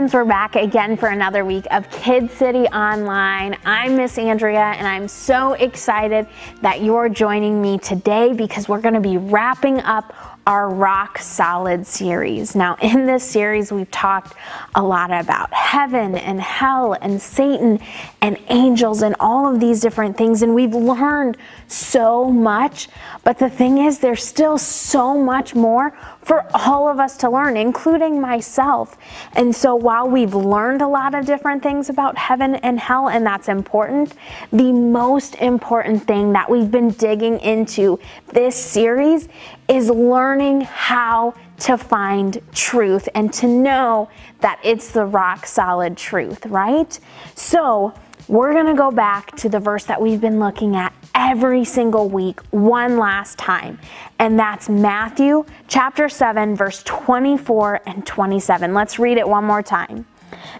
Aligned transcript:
friends, 0.00 0.14
we're 0.14 0.24
back 0.24 0.56
again 0.56 0.96
for 0.96 1.10
another 1.10 1.44
week 1.44 1.66
of 1.70 1.90
Kid 1.90 2.30
City 2.30 2.64
Online. 2.68 3.54
I'm 3.66 3.98
Miss 3.98 4.16
Andrea, 4.16 4.72
and 4.78 4.88
I'm 4.88 5.06
so 5.06 5.52
excited 5.52 6.26
that 6.62 6.80
you're 6.80 7.10
joining 7.10 7.60
me 7.60 7.76
today 7.76 8.32
because 8.32 8.66
we're 8.66 8.80
going 8.80 8.94
to 8.94 9.00
be 9.00 9.18
wrapping 9.18 9.78
up 9.80 10.14
our 10.46 10.70
Rock 10.70 11.18
Solid 11.18 11.86
series. 11.86 12.54
Now, 12.54 12.76
in 12.80 13.04
this 13.04 13.22
series, 13.22 13.70
we've 13.70 13.90
talked 13.90 14.32
a 14.74 14.82
lot 14.82 15.10
about 15.10 15.52
heaven 15.52 16.14
and 16.14 16.40
hell 16.40 16.94
and 16.94 17.20
Satan 17.20 17.78
and 18.22 18.38
angels 18.48 19.02
and 19.02 19.14
all 19.20 19.52
of 19.52 19.60
these 19.60 19.80
different 19.80 20.16
things, 20.16 20.40
and 20.40 20.54
we've 20.54 20.74
learned 20.74 21.36
so 21.68 22.24
much. 22.24 22.88
But 23.22 23.38
the 23.38 23.50
thing 23.50 23.78
is, 23.78 23.98
there's 23.98 24.24
still 24.24 24.56
so 24.56 25.22
much 25.22 25.54
more 25.54 25.94
for 26.22 26.46
all 26.54 26.88
of 26.88 27.00
us 27.00 27.16
to 27.18 27.30
learn, 27.30 27.56
including 27.56 28.20
myself. 28.20 28.98
And 29.34 29.54
so, 29.54 29.74
while 29.74 30.08
we've 30.08 30.34
learned 30.34 30.82
a 30.82 30.88
lot 30.88 31.14
of 31.14 31.24
different 31.24 31.62
things 31.62 31.88
about 31.88 32.16
heaven 32.18 32.56
and 32.56 32.78
hell, 32.78 33.08
and 33.08 33.26
that's 33.26 33.48
important, 33.48 34.14
the 34.52 34.72
most 34.72 35.34
important 35.36 36.06
thing 36.06 36.32
that 36.32 36.50
we've 36.50 36.70
been 36.70 36.90
digging 36.90 37.40
into 37.40 37.98
this 38.32 38.56
series 38.56 39.28
is 39.68 39.88
learning 39.88 40.62
how 40.62 41.34
to 41.60 41.76
find 41.76 42.40
truth 42.52 43.08
and 43.14 43.32
to 43.34 43.46
know 43.46 44.08
that 44.40 44.58
it's 44.62 44.90
the 44.92 45.04
rock 45.04 45.46
solid 45.46 45.96
truth, 45.96 46.46
right? 46.46 46.98
So, 47.34 47.94
we're 48.30 48.52
going 48.52 48.66
to 48.66 48.74
go 48.74 48.92
back 48.92 49.34
to 49.34 49.48
the 49.48 49.58
verse 49.58 49.84
that 49.86 50.00
we've 50.00 50.20
been 50.20 50.38
looking 50.38 50.76
at 50.76 50.94
every 51.16 51.64
single 51.64 52.08
week 52.08 52.40
one 52.52 52.96
last 52.96 53.36
time. 53.38 53.76
And 54.20 54.38
that's 54.38 54.68
Matthew 54.68 55.44
chapter 55.66 56.08
7, 56.08 56.54
verse 56.54 56.84
24 56.84 57.80
and 57.86 58.06
27. 58.06 58.72
Let's 58.72 59.00
read 59.00 59.18
it 59.18 59.28
one 59.28 59.44
more 59.44 59.64
time. 59.64 60.06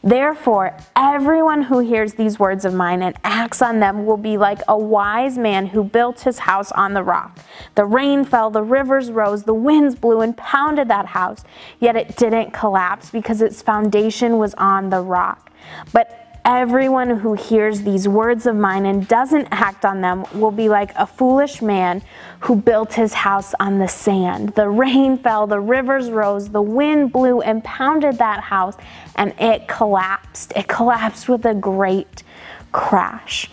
Therefore, 0.02 0.76
everyone 0.96 1.62
who 1.62 1.78
hears 1.78 2.14
these 2.14 2.40
words 2.40 2.64
of 2.64 2.74
mine 2.74 3.02
and 3.02 3.16
acts 3.22 3.62
on 3.62 3.78
them 3.78 4.04
will 4.04 4.16
be 4.16 4.36
like 4.36 4.62
a 4.66 4.76
wise 4.76 5.38
man 5.38 5.66
who 5.66 5.84
built 5.84 6.22
his 6.22 6.40
house 6.40 6.72
on 6.72 6.94
the 6.94 7.04
rock. 7.04 7.38
The 7.76 7.84
rain 7.84 8.24
fell, 8.24 8.50
the 8.50 8.64
rivers 8.64 9.12
rose, 9.12 9.44
the 9.44 9.54
winds 9.54 9.94
blew 9.94 10.22
and 10.22 10.36
pounded 10.36 10.88
that 10.88 11.06
house, 11.06 11.44
yet 11.78 11.94
it 11.94 12.16
didn't 12.16 12.50
collapse 12.50 13.10
because 13.10 13.40
its 13.40 13.62
foundation 13.62 14.38
was 14.38 14.54
on 14.54 14.90
the 14.90 15.02
rock. 15.02 15.52
But 15.92 16.29
Everyone 16.52 17.10
who 17.10 17.34
hears 17.34 17.82
these 17.82 18.08
words 18.08 18.44
of 18.44 18.56
mine 18.56 18.84
and 18.84 19.06
doesn't 19.06 19.46
act 19.52 19.84
on 19.84 20.00
them 20.00 20.24
will 20.34 20.50
be 20.50 20.68
like 20.68 20.90
a 20.96 21.06
foolish 21.06 21.62
man 21.62 22.02
who 22.40 22.56
built 22.56 22.94
his 22.94 23.14
house 23.14 23.54
on 23.60 23.78
the 23.78 23.86
sand. 23.86 24.56
The 24.56 24.68
rain 24.68 25.16
fell, 25.22 25.46
the 25.46 25.60
rivers 25.60 26.10
rose, 26.10 26.48
the 26.48 26.60
wind 26.60 27.12
blew 27.12 27.40
and 27.40 27.62
pounded 27.62 28.18
that 28.18 28.40
house, 28.40 28.74
and 29.14 29.32
it 29.38 29.68
collapsed. 29.68 30.52
It 30.56 30.66
collapsed 30.66 31.28
with 31.28 31.46
a 31.46 31.54
great 31.54 32.24
crash. 32.72 33.48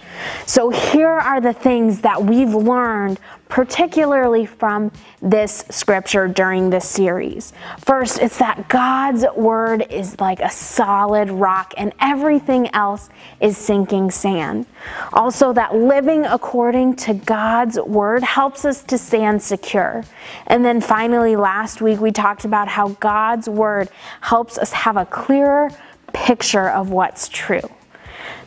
So, 0.48 0.72
here 0.72 1.08
are 1.08 1.40
the 1.40 1.54
things 1.54 2.02
that 2.02 2.24
we've 2.24 2.56
learned, 2.56 3.20
particularly 3.50 4.46
from 4.46 4.92
this 5.22 5.66
scripture 5.70 6.28
during 6.28 6.70
this 6.70 6.88
series. 6.88 7.54
First, 7.80 8.20
it's 8.20 8.38
that 8.40 8.68
God's 8.68 9.26
word 9.36 9.88
is 9.90 10.20
like 10.20 10.40
a 10.40 10.50
solid 10.50 11.30
rock, 11.30 11.74
and 11.78 11.94
everything 12.00 12.74
else 12.74 13.10
is 13.40 13.58
sinking 13.58 14.12
sand. 14.12 14.66
Also, 15.14 15.54
that 15.54 15.76
living 15.76 16.26
according 16.26 16.96
to 16.98 17.14
God's 17.14 17.80
word 17.80 18.24
helps 18.24 18.66
us 18.66 18.84
to 18.84 18.98
stand 18.98 19.42
secure. 19.42 20.04
And 20.48 20.64
then 20.64 20.82
finally, 20.82 21.36
last 21.36 21.82
week 21.82 22.00
we 22.00 22.12
talked 22.12 22.46
about 22.46 22.68
how 22.68 22.90
God's 22.90 23.50
word 23.50 23.90
helps 24.22 24.58
us 24.58 24.72
have 24.72 24.98
a 24.98 25.06
clearer 25.06 25.70
picture 26.14 26.70
of 26.70 26.90
what's 26.90 27.28
true. 27.30 27.62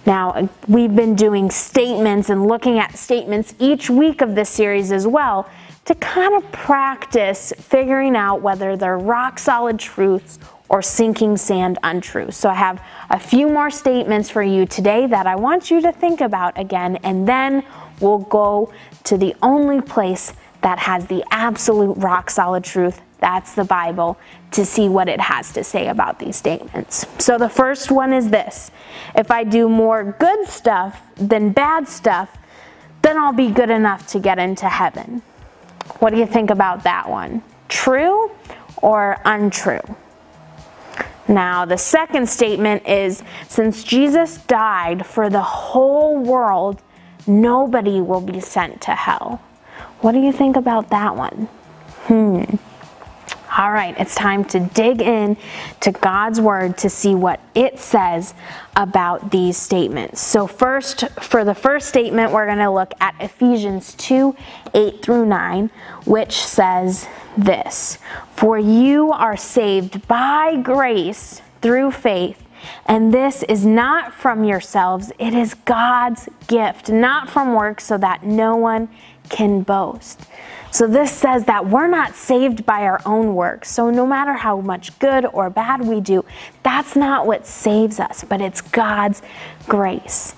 Now, 0.07 0.49
we've 0.67 0.95
been 0.95 1.15
doing 1.15 1.51
statements 1.51 2.31
and 2.31 2.47
looking 2.47 2.79
at 2.79 2.97
statements 2.97 3.55
each 3.59 3.91
week 3.91 4.23
of 4.23 4.35
this 4.35 4.49
series 4.49 4.93
as 4.93 5.07
well 5.07 5.49
to 5.85 5.95
kind 5.97 6.35
of 6.35 6.51
practice 6.53 7.53
figuring 7.59 8.17
out 8.17 8.41
whether 8.41 8.77
they're 8.77 8.99
rock 8.99 9.39
solid 9.39 9.79
truths 9.79 10.39
or 10.69 10.83
sinking 10.83 11.37
sand 11.37 11.79
untruths. 11.83 12.37
So, 12.37 12.49
I 12.49 12.55
have 12.55 12.83
a 13.11 13.19
few 13.19 13.49
more 13.49 13.71
statements 13.71 14.31
for 14.31 14.43
you 14.43 14.67
today 14.67 15.07
that 15.07 15.27
I 15.27 15.37
want 15.37 15.71
you 15.71 15.81
to 15.83 15.93
think 15.93 16.21
about 16.21 16.59
again, 16.59 16.97
and 17.03 17.29
then 17.29 17.65
we'll 18.01 18.19
go 18.19 18.73
to 19.05 19.19
the 19.19 19.35
only 19.43 19.81
place 19.81 20.33
that 20.63 20.79
has 20.79 21.07
the 21.07 21.25
absolute 21.31 21.95
rock 21.95 22.31
solid 22.31 22.65
truth 22.65 23.01
that's 23.21 23.55
the 23.55 23.65
Bible 23.65 24.19
to 24.53 24.65
see 24.65 24.89
what 24.89 25.09
it 25.09 25.21
has 25.21 25.53
to 25.53 25.63
say 25.65 25.89
about 25.89 26.19
these 26.19 26.37
statements. 26.37 27.07
So 27.19 27.39
the 27.39 27.49
first 27.49 27.91
one 27.91 28.13
is 28.13 28.31
this 28.31 28.71
if 29.15 29.31
I 29.31 29.45
do 29.45 29.69
more 29.69 30.17
good 30.19 30.49
stuff 30.49 31.01
than 31.17 31.53
bad 31.53 31.89
stuff, 31.89 32.37
then 33.03 33.17
I'll 33.19 33.33
be 33.33 33.51
good 33.51 33.71
enough 33.71 34.07
to 34.09 34.19
get 34.19 34.39
into 34.39 34.69
heaven. 34.69 35.23
What 35.99 36.11
do 36.11 36.19
you 36.19 36.27
think 36.27 36.51
about 36.51 36.85
that 36.85 37.09
one? 37.09 37.43
True 37.69 38.31
or 38.83 39.21
untrue? 39.25 39.81
Now, 41.29 41.65
the 41.65 41.79
second 41.79 42.29
statement 42.29 42.87
is 42.89 43.23
since 43.49 43.85
Jesus 43.85 44.39
died 44.39 45.07
for 45.07 45.31
the 45.31 45.43
whole 45.43 46.19
world, 46.19 46.83
nobody 47.27 48.01
will 48.01 48.21
be 48.21 48.41
sent 48.41 48.81
to 48.83 48.93
hell. 48.93 49.41
What 50.01 50.13
do 50.13 50.19
you 50.19 50.33
think 50.33 50.57
about 50.57 50.91
that 50.91 51.15
one? 51.15 51.49
Hmm. 52.07 52.45
All 53.61 53.73
right, 53.73 53.95
it's 53.99 54.15
time 54.15 54.47
to 54.47 54.61
dig 54.61 55.03
in 55.03 55.37
to 55.81 55.93
God's 55.93 56.41
word 56.41 56.79
to 56.79 56.89
see 56.89 57.15
what 57.15 57.41
it 57.55 57.79
says 57.79 58.33
about 58.75 59.33
these 59.33 59.59
statements. 59.59 60.23
So, 60.23 60.47
first, 60.47 61.07
for 61.21 61.45
the 61.45 61.55
first 61.55 61.87
statement, 61.91 62.33
we're 62.33 62.47
going 62.47 62.57
to 62.57 62.71
look 62.71 62.95
at 63.03 63.15
Ephesians 63.21 63.93
2 63.97 64.35
8 64.73 65.03
through 65.03 65.27
9, 65.27 65.71
which 66.07 66.43
says 66.43 67.07
this 67.37 67.99
For 68.35 68.59
you 68.59 69.13
are 69.13 69.37
saved 69.37 70.09
by 70.09 70.57
grace 70.57 71.43
through 71.61 71.91
faith. 71.91 72.43
And 72.87 73.13
this 73.13 73.43
is 73.43 73.67
not 73.67 74.15
from 74.15 74.43
yourselves, 74.43 75.13
it 75.19 75.35
is 75.35 75.53
God's 75.53 76.31
gift, 76.47 76.89
not 76.89 77.29
from 77.29 77.55
works, 77.55 77.85
so 77.85 77.99
that 77.99 78.25
no 78.25 78.57
one 78.57 78.89
can 79.29 79.61
boast. 79.61 80.23
So 80.71 80.87
this 80.87 81.11
says 81.11 81.45
that 81.47 81.67
we're 81.67 81.89
not 81.89 82.15
saved 82.15 82.65
by 82.65 82.83
our 82.83 83.01
own 83.05 83.35
works. 83.35 83.71
So 83.71 83.91
no 83.91 84.07
matter 84.07 84.35
how 84.35 84.61
much 84.61 84.97
good 84.99 85.27
or 85.27 85.51
bad 85.51 85.81
we 85.81 86.01
do, 86.01 86.25
that's 86.63 86.95
not 86.95 87.27
what 87.27 87.47
saves 87.47 87.99
us, 87.99 88.25
but 88.25 88.41
it's 88.41 88.61
God's 88.61 89.23
grace. 89.67 90.35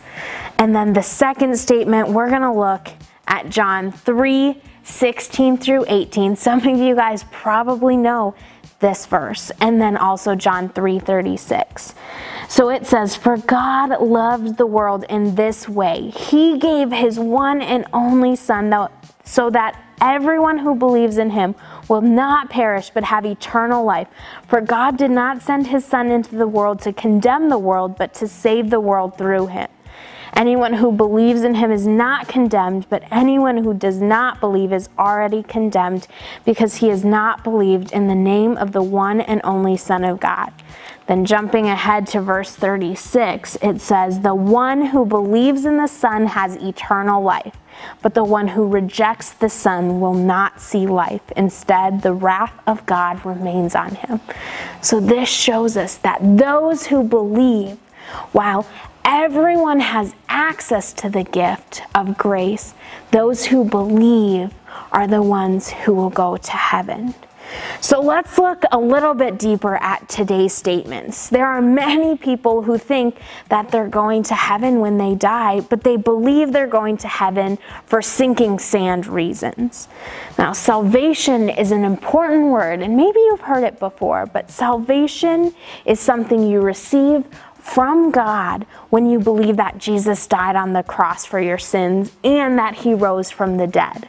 And 0.59 0.75
then 0.75 0.93
the 0.93 1.03
second 1.03 1.59
statement, 1.59 2.09
we're 2.09 2.31
going 2.31 2.43
to 2.43 2.53
look 2.53 2.89
at 3.27 3.49
John 3.49 3.93
3 3.93 4.61
16 4.85 5.59
through 5.59 5.85
18. 5.87 6.35
Some 6.35 6.59
of 6.67 6.79
you 6.79 6.97
guys 6.97 7.25
probably 7.31 7.97
know 7.97 8.35
this 8.83 9.07
verse 9.07 9.51
and 9.61 9.81
then 9.81 9.97
also 9.97 10.35
John 10.35 10.69
3:36. 10.69 11.95
So 12.49 12.69
it 12.69 12.87
says 12.87 13.17
for 13.17 13.39
God 13.39 14.03
loved 14.03 14.59
the 14.59 14.67
world 14.67 15.05
in 15.09 15.37
this 15.37 15.69
way. 15.69 16.11
He 16.11 16.59
gave 16.59 16.91
his 16.91 17.19
one 17.19 17.63
and 17.63 17.87
only 17.93 18.37
son 18.37 18.89
so 19.25 19.49
that 19.51 19.81
Everyone 20.03 20.59
who 20.59 20.75
believes 20.75 21.17
in 21.17 21.31
him 21.31 21.55
will 21.89 22.01
not 22.01 22.51
perish 22.51 22.91
but 22.93 23.05
have 23.05 23.25
eternal 23.25 23.85
life. 23.85 24.09
For 24.49 24.61
God 24.61 24.99
did 24.99 25.13
not 25.13 25.43
send 25.43 25.69
his 25.69 25.85
Son 25.85 26.11
into 26.11 26.35
the 26.35 26.49
world 26.49 26.81
to 26.81 26.93
condemn 26.93 27.51
the 27.51 27.59
world, 27.59 27.97
but 27.97 28.13
to 28.15 28.27
save 28.27 28.71
the 28.71 28.81
world 28.81 29.17
through 29.17 29.47
him. 29.47 29.69
Anyone 30.35 30.73
who 30.73 30.91
believes 30.91 31.43
in 31.43 31.55
him 31.55 31.71
is 31.71 31.87
not 31.87 32.27
condemned, 32.27 32.89
but 32.89 33.05
anyone 33.13 33.59
who 33.59 33.75
does 33.75 34.01
not 34.01 34.41
believe 34.41 34.73
is 34.73 34.89
already 34.99 35.43
condemned 35.45 36.09
because 36.45 36.77
he 36.77 36.89
has 36.89 37.05
not 37.05 37.45
believed 37.45 37.93
in 37.93 38.09
the 38.09 38.15
name 38.15 38.57
of 38.57 38.73
the 38.73 38.83
one 38.83 39.21
and 39.21 39.41
only 39.45 39.77
Son 39.77 40.03
of 40.03 40.19
God. 40.19 40.53
Then, 41.07 41.25
jumping 41.25 41.67
ahead 41.67 42.07
to 42.09 42.21
verse 42.21 42.55
36, 42.55 43.59
it 43.61 43.81
says, 43.81 44.21
The 44.21 44.35
one 44.35 44.87
who 44.87 45.05
believes 45.05 45.65
in 45.65 45.77
the 45.77 45.89
Son 45.89 46.27
has 46.27 46.57
eternal 46.57 47.23
life. 47.23 47.57
But 48.03 48.15
the 48.15 48.25
one 48.25 48.49
who 48.49 48.69
rejects 48.69 49.31
the 49.31 49.49
Son 49.49 50.01
will 50.01 50.15
not 50.15 50.61
see 50.61 50.87
life. 50.87 51.23
Instead, 51.37 52.03
the 52.03 52.13
wrath 52.13 52.55
of 52.67 52.87
God 52.87 53.25
remains 53.25 53.75
on 53.75 53.95
him. 53.95 54.21
So, 54.81 55.01
this 55.01 55.29
shows 55.29 55.77
us 55.77 55.97
that 55.99 56.21
those 56.39 56.87
who 56.87 57.03
believe, 57.03 57.79
while 58.33 58.67
everyone 59.05 59.81
has 59.81 60.15
access 60.29 60.93
to 60.95 61.09
the 61.09 61.25
gift 61.25 61.83
of 61.95 62.17
grace, 62.17 62.75
those 63.11 63.47
who 63.47 63.65
believe 63.65 64.53
are 64.93 65.07
the 65.07 65.23
ones 65.23 65.71
who 65.71 65.95
will 65.95 66.11
go 66.11 66.37
to 66.37 66.53
heaven. 66.53 67.15
So 67.81 68.01
let's 68.01 68.39
look 68.39 68.63
a 68.73 68.79
little 68.79 69.15
bit 69.15 69.39
deeper 69.39 69.77
at 69.77 70.09
today's 70.09 70.53
statements. 70.55 71.29
There 71.29 71.47
are 71.47 71.61
many 71.61 72.17
people 72.17 72.63
who 72.63 72.79
think 72.79 73.19
that 73.49 73.71
they're 73.71 73.89
going 73.89 74.23
to 74.25 74.35
heaven 74.35 74.81
when 74.81 74.99
they 74.99 75.15
die, 75.15 75.61
but 75.61 75.83
they 75.83 75.97
believe 75.97 76.53
they're 76.53 76.67
going 76.67 76.97
to 76.99 77.09
heaven 77.09 77.59
for 77.87 78.01
sinking 78.01 78.59
sand 78.59 79.07
reasons. 79.07 79.89
Now, 80.39 80.53
salvation 80.53 81.49
is 81.49 81.73
an 81.73 81.85
important 81.85 82.45
word, 82.45 82.83
and 82.83 82.97
maybe 82.97 83.19
you've 83.19 83.41
heard 83.41 83.65
it 83.65 83.79
before, 83.79 84.27
but 84.27 84.51
salvation 84.51 85.55
is 85.85 86.01
something 86.01 86.47
you 86.47 86.61
receive 86.61 87.25
from 87.63 88.11
God 88.11 88.67
when 88.91 89.07
you 89.07 89.21
believe 89.21 89.57
that 89.57 89.79
Jesus 89.79 90.27
died 90.27 90.57
on 90.57 90.73
the 90.73 90.83
cross 90.83 91.25
for 91.25 91.41
your 91.41 91.59
sins 91.59 92.13
and 92.25 92.59
that 92.59 92.75
he 92.75 92.93
rose 92.93 93.31
from 93.31 93.57
the 93.57 93.67
dead. 93.67 94.09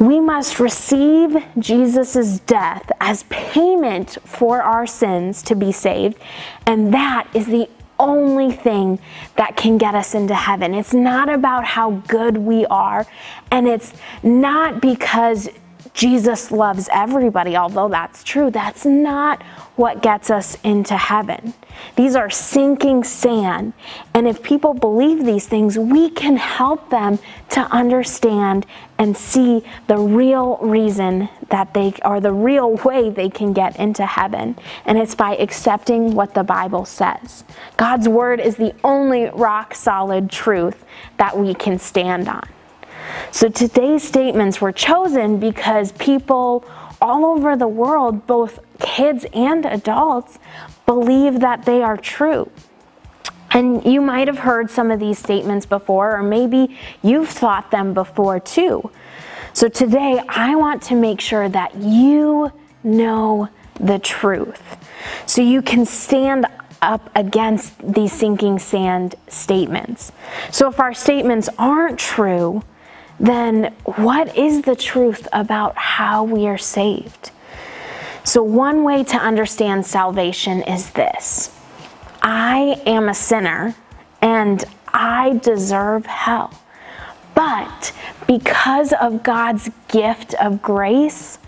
We 0.00 0.20
must 0.20 0.58
receive 0.58 1.36
Jesus' 1.58 2.40
death 2.40 2.90
as 3.00 3.22
payment 3.24 4.18
for 4.24 4.62
our 4.62 4.86
sins 4.86 5.42
to 5.44 5.54
be 5.54 5.72
saved, 5.72 6.18
and 6.66 6.92
that 6.92 7.28
is 7.32 7.46
the 7.46 7.68
only 7.98 8.50
thing 8.50 8.98
that 9.36 9.56
can 9.56 9.78
get 9.78 9.94
us 9.94 10.14
into 10.14 10.34
heaven. 10.34 10.74
It's 10.74 10.92
not 10.92 11.28
about 11.28 11.64
how 11.64 11.92
good 12.08 12.38
we 12.38 12.66
are, 12.66 13.06
and 13.50 13.68
it's 13.68 13.92
not 14.22 14.80
because 14.82 15.48
Jesus 15.94 16.50
loves 16.50 16.88
everybody, 16.92 17.56
although 17.56 17.88
that's 17.88 18.24
true. 18.24 18.50
That's 18.50 18.84
not 18.84 19.42
what 19.76 20.02
gets 20.02 20.28
us 20.28 20.58
into 20.64 20.96
heaven. 20.96 21.54
These 21.94 22.16
are 22.16 22.28
sinking 22.28 23.04
sand. 23.04 23.72
And 24.12 24.26
if 24.26 24.42
people 24.42 24.74
believe 24.74 25.24
these 25.24 25.46
things, 25.46 25.78
we 25.78 26.10
can 26.10 26.36
help 26.36 26.90
them 26.90 27.20
to 27.50 27.60
understand 27.72 28.66
and 28.98 29.16
see 29.16 29.64
the 29.86 29.96
real 29.96 30.58
reason 30.60 31.28
that 31.50 31.74
they, 31.74 31.94
are 32.02 32.20
the 32.20 32.32
real 32.32 32.74
way 32.84 33.10
they 33.10 33.30
can 33.30 33.52
get 33.52 33.76
into 33.76 34.04
heaven. 34.04 34.58
And 34.86 34.98
it's 34.98 35.14
by 35.14 35.36
accepting 35.36 36.14
what 36.14 36.34
the 36.34 36.44
Bible 36.44 36.84
says. 36.84 37.44
God's 37.76 38.08
word 38.08 38.40
is 38.40 38.56
the 38.56 38.74
only 38.82 39.26
rock 39.26 39.76
solid 39.76 40.28
truth 40.28 40.84
that 41.18 41.38
we 41.38 41.54
can 41.54 41.78
stand 41.78 42.28
on. 42.28 42.42
So 43.34 43.48
today's 43.48 44.04
statements 44.04 44.60
were 44.60 44.70
chosen 44.70 45.40
because 45.40 45.90
people 45.90 46.64
all 47.02 47.24
over 47.24 47.56
the 47.56 47.66
world, 47.66 48.28
both 48.28 48.60
kids 48.78 49.26
and 49.34 49.66
adults, 49.66 50.38
believe 50.86 51.40
that 51.40 51.64
they 51.64 51.82
are 51.82 51.96
true. 51.96 52.48
And 53.50 53.84
you 53.84 54.00
might 54.00 54.28
have 54.28 54.38
heard 54.38 54.70
some 54.70 54.92
of 54.92 55.00
these 55.00 55.18
statements 55.18 55.66
before, 55.66 56.16
or 56.16 56.22
maybe 56.22 56.78
you've 57.02 57.28
thought 57.28 57.72
them 57.72 57.92
before 57.92 58.38
too. 58.38 58.88
So 59.52 59.68
today, 59.68 60.22
I 60.28 60.54
want 60.54 60.80
to 60.84 60.94
make 60.94 61.20
sure 61.20 61.48
that 61.48 61.74
you 61.74 62.52
know 62.84 63.48
the 63.80 63.98
truth 63.98 64.62
so 65.26 65.42
you 65.42 65.60
can 65.60 65.86
stand 65.86 66.46
up 66.80 67.10
against 67.16 67.76
these 67.94 68.12
sinking 68.12 68.60
sand 68.60 69.16
statements. 69.26 70.12
So 70.52 70.68
if 70.68 70.78
our 70.78 70.94
statements 70.94 71.48
aren't 71.58 71.98
true, 71.98 72.62
then 73.20 73.74
what 73.84 74.36
is 74.36 74.62
the 74.62 74.76
truth 74.76 75.28
about 75.32 75.76
how 75.76 76.24
we 76.24 76.46
are 76.46 76.58
saved? 76.58 77.30
So, 78.24 78.42
one 78.42 78.84
way 78.84 79.04
to 79.04 79.16
understand 79.16 79.86
salvation 79.86 80.62
is 80.62 80.90
this 80.90 81.54
I 82.22 82.80
am 82.86 83.08
a 83.08 83.14
sinner 83.14 83.74
and 84.22 84.64
I 84.88 85.40
deserve 85.42 86.06
hell. 86.06 86.52
But 87.34 87.92
because 88.26 88.92
of 88.92 89.22
God's 89.22 89.70
gift 89.88 90.34
of 90.34 90.62
grace, 90.62 91.38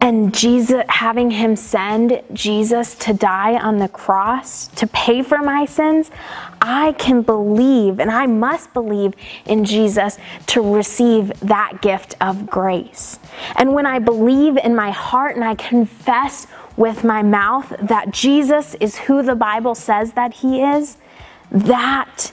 and 0.00 0.34
Jesus 0.34 0.82
having 0.88 1.30
him 1.30 1.56
send 1.56 2.22
Jesus 2.32 2.94
to 2.96 3.12
die 3.12 3.58
on 3.58 3.78
the 3.78 3.88
cross 3.88 4.68
to 4.68 4.86
pay 4.86 5.22
for 5.22 5.38
my 5.38 5.66
sins, 5.66 6.10
I 6.60 6.92
can 6.92 7.22
believe 7.22 8.00
and 8.00 8.10
I 8.10 8.26
must 8.26 8.72
believe 8.74 9.14
in 9.46 9.64
Jesus 9.64 10.18
to 10.48 10.74
receive 10.74 11.32
that 11.40 11.80
gift 11.80 12.16
of 12.20 12.46
grace. 12.46 13.18
And 13.56 13.72
when 13.72 13.86
I 13.86 13.98
believe 13.98 14.56
in 14.56 14.74
my 14.74 14.90
heart 14.90 15.36
and 15.36 15.44
I 15.44 15.54
confess 15.54 16.46
with 16.76 17.04
my 17.04 17.22
mouth 17.22 17.74
that 17.80 18.10
Jesus 18.10 18.74
is 18.76 18.96
who 18.96 19.22
the 19.22 19.34
Bible 19.34 19.74
says 19.74 20.12
that 20.12 20.34
he 20.34 20.62
is, 20.62 20.96
that 21.50 22.32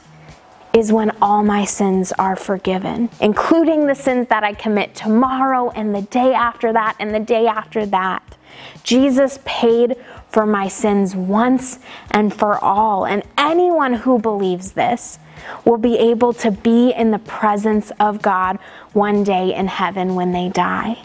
is 0.74 0.92
when 0.92 1.12
all 1.22 1.44
my 1.44 1.66
sins 1.66 2.12
are 2.14 2.36
forgiven, 2.36 3.10
including 3.20 3.88
the 3.88 3.96
sins 3.96 4.28
that 4.28 4.44
I 4.44 4.54
commit 4.54 4.94
tomorrow 4.94 5.72
and 5.72 5.96
the 5.96 6.04
day 6.04 6.34
after 6.34 6.72
that 6.74 6.96
and 7.00 7.14
the 7.14 7.20
day 7.20 7.48
after 7.48 7.86
that. 7.88 8.38
Jesus 8.84 9.40
paid 9.44 9.96
for 10.30 10.46
my 10.46 10.68
sins 10.68 11.16
once 11.16 11.80
and 12.12 12.34
for 12.34 12.64
all. 12.64 13.06
And 13.06 13.24
anyone 13.38 13.94
who 13.94 14.20
believes 14.20 14.74
this 14.74 15.20
will 15.66 15.78
be 15.78 15.98
able 15.98 16.34
to 16.34 16.52
be 16.52 16.92
in 16.92 17.12
the 17.12 17.20
presence 17.20 17.92
of 18.00 18.22
God 18.22 18.60
one 18.94 19.24
day 19.24 19.54
in 19.54 19.68
heaven 19.68 20.16
when 20.16 20.32
they 20.32 20.50
die. 20.50 20.98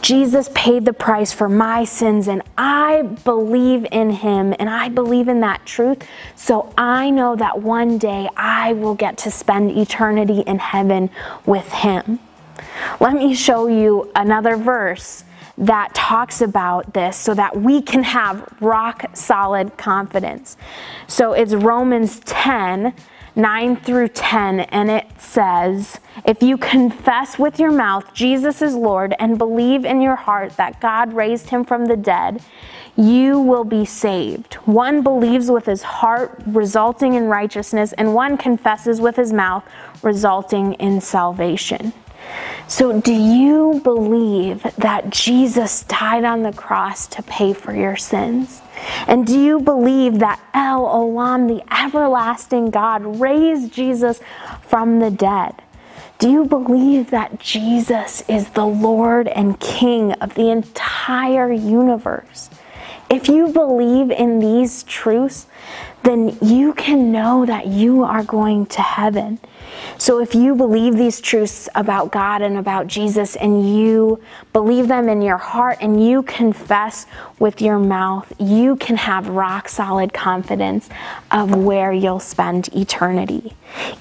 Jesus 0.00 0.48
paid 0.54 0.84
the 0.84 0.92
price 0.92 1.32
for 1.32 1.48
my 1.48 1.84
sins, 1.84 2.28
and 2.28 2.42
I 2.56 3.02
believe 3.02 3.86
in 3.90 4.10
him 4.10 4.54
and 4.58 4.70
I 4.70 4.88
believe 4.88 5.28
in 5.28 5.40
that 5.40 5.66
truth. 5.66 6.06
So 6.36 6.72
I 6.78 7.10
know 7.10 7.36
that 7.36 7.60
one 7.62 7.98
day 7.98 8.28
I 8.36 8.74
will 8.74 8.94
get 8.94 9.18
to 9.18 9.30
spend 9.30 9.76
eternity 9.76 10.40
in 10.40 10.58
heaven 10.58 11.10
with 11.44 11.70
him. 11.72 12.20
Let 13.00 13.14
me 13.14 13.34
show 13.34 13.66
you 13.66 14.10
another 14.14 14.56
verse 14.56 15.24
that 15.58 15.94
talks 15.94 16.40
about 16.40 16.92
this 16.92 17.16
so 17.16 17.34
that 17.34 17.56
we 17.56 17.80
can 17.80 18.02
have 18.02 18.46
rock 18.60 19.04
solid 19.14 19.76
confidence. 19.76 20.56
So 21.06 21.32
it's 21.32 21.54
Romans 21.54 22.20
10 22.20 22.94
9 23.36 23.76
through 23.76 24.08
10, 24.08 24.60
and 24.60 24.90
it 24.90 25.06
says, 25.18 26.00
If 26.24 26.42
you 26.42 26.56
confess 26.56 27.38
with 27.38 27.60
your 27.60 27.70
mouth 27.70 28.14
Jesus 28.14 28.62
is 28.62 28.74
Lord 28.74 29.14
and 29.18 29.36
believe 29.36 29.84
in 29.84 30.00
your 30.00 30.16
heart 30.16 30.56
that 30.56 30.80
God 30.80 31.12
raised 31.12 31.50
him 31.50 31.62
from 31.62 31.84
the 31.84 31.98
dead, 31.98 32.42
you 32.96 33.38
will 33.38 33.64
be 33.64 33.84
saved. 33.84 34.54
One 34.64 35.02
believes 35.02 35.50
with 35.50 35.66
his 35.66 35.82
heart, 35.82 36.40
resulting 36.46 37.12
in 37.12 37.26
righteousness, 37.26 37.92
and 37.92 38.14
one 38.14 38.38
confesses 38.38 39.02
with 39.02 39.16
his 39.16 39.34
mouth, 39.34 39.64
resulting 40.02 40.72
in 40.74 41.02
salvation. 41.02 41.92
So, 42.68 43.00
do 43.00 43.12
you 43.12 43.80
believe 43.84 44.62
that 44.76 45.10
Jesus 45.10 45.84
died 45.84 46.24
on 46.24 46.42
the 46.42 46.52
cross 46.52 47.06
to 47.08 47.22
pay 47.22 47.52
for 47.52 47.72
your 47.72 47.96
sins? 47.96 48.60
And 49.06 49.24
do 49.24 49.38
you 49.38 49.60
believe 49.60 50.18
that 50.18 50.40
El 50.52 50.84
Olam, 50.84 51.46
the 51.46 51.62
everlasting 51.72 52.70
God, 52.70 53.20
raised 53.20 53.72
Jesus 53.72 54.20
from 54.62 54.98
the 54.98 55.12
dead? 55.12 55.62
Do 56.18 56.28
you 56.28 56.44
believe 56.44 57.10
that 57.10 57.38
Jesus 57.38 58.24
is 58.28 58.48
the 58.50 58.66
Lord 58.66 59.28
and 59.28 59.60
King 59.60 60.12
of 60.14 60.34
the 60.34 60.50
entire 60.50 61.52
universe? 61.52 62.50
If 63.08 63.28
you 63.28 63.48
believe 63.48 64.10
in 64.10 64.40
these 64.40 64.82
truths, 64.82 65.46
then 66.02 66.36
you 66.42 66.72
can 66.74 67.12
know 67.12 67.46
that 67.46 67.68
you 67.68 68.02
are 68.02 68.24
going 68.24 68.66
to 68.66 68.82
heaven. 68.82 69.38
So 69.98 70.20
if 70.20 70.34
you 70.34 70.54
believe 70.54 70.96
these 70.96 71.20
truths 71.20 71.68
about 71.74 72.12
God 72.12 72.42
and 72.42 72.58
about 72.58 72.86
Jesus 72.86 73.34
and 73.36 73.76
you 73.76 74.20
believe 74.52 74.88
them 74.88 75.08
in 75.08 75.22
your 75.22 75.38
heart 75.38 75.78
and 75.80 76.04
you 76.04 76.22
confess 76.22 77.06
with 77.38 77.62
your 77.62 77.78
mouth, 77.78 78.30
you 78.38 78.76
can 78.76 78.96
have 78.96 79.28
rock 79.28 79.68
solid 79.68 80.12
confidence 80.12 80.90
of 81.30 81.54
where 81.56 81.92
you'll 81.92 82.20
spend 82.20 82.68
eternity. 82.74 83.54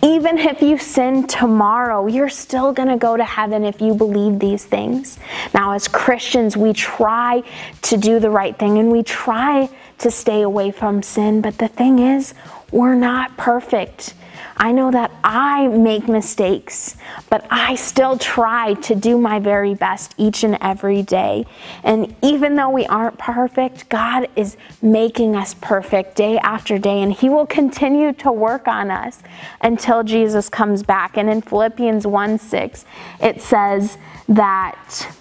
Even 0.04 0.38
if 0.38 0.62
you 0.62 0.78
sin 0.78 1.28
tomorrow, 1.28 2.08
you're 2.08 2.30
still 2.30 2.74
going 2.74 2.90
to 2.90 2.98
go 2.98 3.16
to 3.16 3.24
heaven 3.24 3.64
if 3.64 3.80
you 3.80 3.94
believe 3.94 4.40
these 4.40 4.66
things. 4.66 5.18
Now, 5.54 5.72
as 5.72 5.88
Christians, 5.88 6.58
we 6.58 6.74
try 6.74 7.42
to 7.84 7.98
do 7.98 8.20
the 8.20 8.30
right 8.30 8.58
thing 8.58 8.78
and 8.80 8.92
we 8.92 9.02
try 9.02 9.70
to 10.00 10.12
stay 10.12 10.42
away 10.42 10.72
from 10.72 11.02
sin, 11.02 11.42
but 11.42 11.58
the 11.58 11.70
thing 11.70 12.00
is, 12.00 12.34
we're 12.72 12.96
not 12.96 13.38
perfect. 13.38 14.14
I 14.58 14.72
know 14.72 14.90
that 14.92 15.12
I 15.24 15.68
make 15.68 16.08
mistakes, 16.08 16.96
but 17.30 17.46
I 17.50 17.76
still 17.76 18.18
try 18.18 18.74
to 18.76 18.96
do 18.96 19.18
my 19.18 19.40
very 19.40 19.74
best 19.74 20.16
each 20.18 20.44
and 20.44 20.58
every 20.62 21.04
day. 21.04 21.46
And 21.84 22.16
even 22.22 22.56
though 22.56 22.70
we 22.70 22.86
aren't 22.86 23.18
perfect, 23.18 23.90
God 23.90 24.30
is 24.38 24.56
making 24.82 25.36
us 25.36 25.54
perfect 25.56 26.16
day 26.16 26.38
after 26.38 26.78
day, 26.78 27.02
and 27.02 27.12
He 27.12 27.30
will 27.30 27.46
continue 27.46 28.14
to 28.14 28.32
work 28.32 28.68
on 28.68 28.92
us 28.92 29.22
until 29.62 30.04
Jesus 30.04 30.48
comes 30.48 30.84
back. 30.84 31.18
And 31.18 31.30
in 31.30 31.42
Philippians 31.42 32.08
1 32.08 32.38
6, 32.38 32.86
it 33.22 33.42
says 33.42 33.98
that 34.30 35.14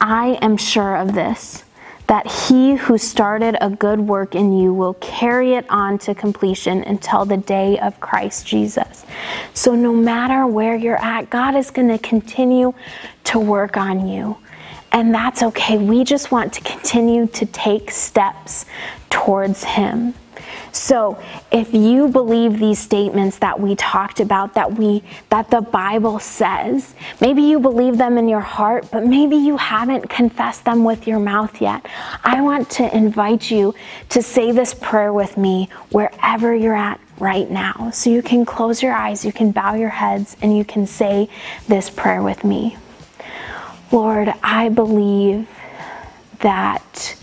I 0.00 0.38
am 0.40 0.56
sure 0.56 0.96
of 0.96 1.14
this 1.14 1.64
that 2.10 2.26
he 2.26 2.74
who 2.74 2.98
started 2.98 3.56
a 3.60 3.70
good 3.70 4.00
work 4.00 4.34
in 4.34 4.52
you 4.52 4.74
will 4.74 4.94
carry 4.94 5.54
it 5.54 5.64
on 5.70 5.96
to 5.96 6.12
completion 6.12 6.82
until 6.82 7.24
the 7.24 7.36
day 7.36 7.78
of 7.78 8.00
Christ 8.00 8.44
Jesus. 8.44 9.04
So, 9.54 9.76
no 9.76 9.94
matter 9.94 10.44
where 10.44 10.74
you're 10.74 11.00
at, 11.00 11.30
God 11.30 11.54
is 11.54 11.70
going 11.70 11.86
to 11.86 11.98
continue 11.98 12.74
to 13.26 13.38
work 13.38 13.76
on 13.76 14.08
you. 14.08 14.36
And 14.90 15.14
that's 15.14 15.44
okay. 15.44 15.78
We 15.78 16.02
just 16.02 16.32
want 16.32 16.52
to 16.54 16.60
continue 16.62 17.28
to 17.28 17.46
take 17.46 17.92
steps 17.92 18.66
towards 19.08 19.62
Him. 19.62 20.14
So, 20.72 21.20
if 21.50 21.74
you 21.74 22.08
believe 22.08 22.58
these 22.58 22.78
statements 22.78 23.38
that 23.38 23.58
we 23.58 23.74
talked 23.74 24.20
about 24.20 24.54
that 24.54 24.72
we 24.72 25.02
that 25.28 25.50
the 25.50 25.60
Bible 25.60 26.18
says, 26.18 26.94
maybe 27.20 27.42
you 27.42 27.58
believe 27.58 27.98
them 27.98 28.18
in 28.18 28.28
your 28.28 28.40
heart, 28.40 28.88
but 28.90 29.04
maybe 29.04 29.36
you 29.36 29.56
haven't 29.56 30.08
confessed 30.08 30.64
them 30.64 30.84
with 30.84 31.06
your 31.06 31.18
mouth 31.18 31.60
yet. 31.60 31.86
I 32.24 32.40
want 32.40 32.70
to 32.70 32.96
invite 32.96 33.50
you 33.50 33.74
to 34.10 34.22
say 34.22 34.52
this 34.52 34.74
prayer 34.74 35.12
with 35.12 35.36
me 35.36 35.68
wherever 35.90 36.54
you're 36.54 36.76
at 36.76 37.00
right 37.18 37.50
now. 37.50 37.90
So 37.92 38.10
you 38.10 38.22
can 38.22 38.44
close 38.44 38.82
your 38.82 38.94
eyes, 38.94 39.24
you 39.24 39.32
can 39.32 39.52
bow 39.52 39.74
your 39.74 39.90
heads 39.90 40.36
and 40.40 40.56
you 40.56 40.64
can 40.64 40.86
say 40.86 41.28
this 41.68 41.90
prayer 41.90 42.22
with 42.22 42.44
me. 42.44 42.76
Lord, 43.92 44.32
I 44.42 44.68
believe 44.68 45.48
that 46.40 47.16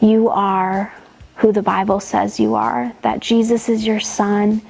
you 0.00 0.28
are 0.28 0.92
who 1.40 1.52
the 1.52 1.62
Bible 1.62 2.00
says 2.00 2.38
you 2.38 2.54
are, 2.54 2.92
that 3.00 3.20
Jesus 3.20 3.70
is 3.70 3.86
your 3.86 3.98
son, 3.98 4.60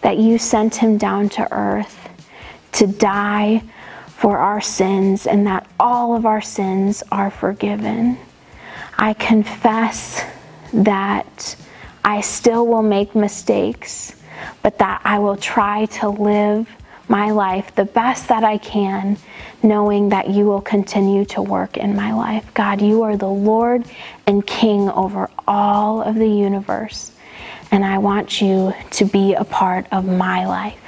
that 0.00 0.16
you 0.16 0.38
sent 0.38 0.74
him 0.74 0.96
down 0.96 1.28
to 1.28 1.52
earth 1.52 2.08
to 2.72 2.86
die 2.86 3.62
for 4.08 4.38
our 4.38 4.60
sins, 4.60 5.26
and 5.26 5.46
that 5.46 5.66
all 5.78 6.16
of 6.16 6.24
our 6.24 6.40
sins 6.40 7.02
are 7.12 7.30
forgiven. 7.30 8.16
I 8.96 9.12
confess 9.12 10.24
that 10.72 11.56
I 12.02 12.22
still 12.22 12.66
will 12.66 12.82
make 12.82 13.14
mistakes, 13.14 14.16
but 14.62 14.78
that 14.78 15.02
I 15.04 15.18
will 15.18 15.36
try 15.36 15.84
to 15.86 16.08
live 16.08 16.66
my 17.08 17.30
life 17.30 17.74
the 17.74 17.84
best 17.84 18.28
that 18.28 18.44
I 18.44 18.58
can, 18.58 19.16
knowing 19.62 20.08
that 20.10 20.30
you 20.30 20.46
will 20.46 20.60
continue 20.60 21.24
to 21.26 21.42
work 21.42 21.76
in 21.76 21.94
my 21.94 22.12
life. 22.12 22.52
God, 22.54 22.80
you 22.80 23.02
are 23.02 23.16
the 23.16 23.28
Lord 23.28 23.84
and 24.26 24.46
King 24.46 24.88
over 24.90 25.30
all 25.46 26.02
of 26.02 26.14
the 26.14 26.28
universe, 26.28 27.12
and 27.70 27.84
I 27.84 27.98
want 27.98 28.40
you 28.40 28.74
to 28.92 29.04
be 29.04 29.34
a 29.34 29.44
part 29.44 29.86
of 29.92 30.06
my 30.06 30.46
life. 30.46 30.80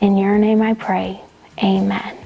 In 0.00 0.16
your 0.16 0.38
name 0.38 0.62
I 0.62 0.74
pray, 0.74 1.20
amen. 1.62 2.16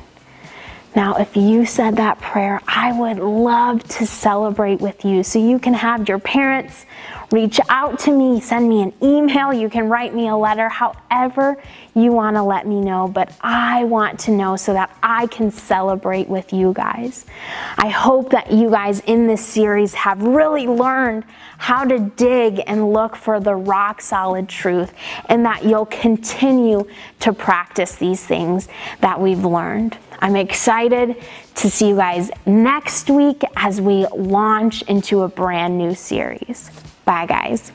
Now, 0.94 1.16
if 1.16 1.36
you 1.36 1.66
said 1.66 1.96
that 1.96 2.20
prayer, 2.20 2.60
I 2.68 2.92
would 2.92 3.18
love 3.18 3.82
to 3.84 4.06
celebrate 4.06 4.80
with 4.80 5.04
you. 5.04 5.24
So 5.24 5.40
you 5.40 5.58
can 5.58 5.74
have 5.74 6.08
your 6.08 6.20
parents 6.20 6.86
reach 7.30 7.60
out 7.68 7.98
to 8.00 8.12
me, 8.12 8.40
send 8.40 8.68
me 8.68 8.82
an 8.82 8.92
email, 9.02 9.52
you 9.52 9.68
can 9.68 9.88
write 9.88 10.14
me 10.14 10.28
a 10.28 10.36
letter, 10.36 10.68
however 10.68 11.56
you 11.94 12.12
want 12.12 12.36
to 12.36 12.42
let 12.42 12.66
me 12.66 12.80
know. 12.80 13.08
But 13.08 13.34
I 13.40 13.84
want 13.84 14.18
to 14.20 14.30
know 14.30 14.56
so 14.56 14.72
that 14.72 14.96
I 15.02 15.26
can 15.28 15.50
celebrate 15.50 16.28
with 16.28 16.52
you 16.52 16.72
guys. 16.72 17.24
I 17.76 17.88
hope 17.88 18.30
that 18.30 18.52
you 18.52 18.70
guys 18.70 19.00
in 19.00 19.26
this 19.26 19.44
series 19.44 19.94
have 19.94 20.22
really 20.22 20.66
learned 20.66 21.24
how 21.58 21.84
to 21.84 21.98
dig 21.98 22.60
and 22.66 22.92
look 22.92 23.16
for 23.16 23.40
the 23.40 23.54
rock 23.54 24.00
solid 24.00 24.48
truth 24.48 24.92
and 25.26 25.44
that 25.44 25.64
you'll 25.64 25.86
continue 25.86 26.86
to 27.20 27.32
practice 27.32 27.96
these 27.96 28.24
things 28.24 28.68
that 29.00 29.20
we've 29.20 29.44
learned. 29.44 29.96
I'm 30.20 30.36
excited 30.36 31.22
to 31.56 31.70
see 31.70 31.88
you 31.88 31.96
guys 31.96 32.30
next 32.46 33.10
week 33.10 33.42
as 33.56 33.80
we 33.80 34.06
launch 34.08 34.82
into 34.82 35.22
a 35.22 35.28
brand 35.28 35.78
new 35.78 35.94
series. 35.94 36.70
Bye, 37.04 37.26
guys. 37.26 37.72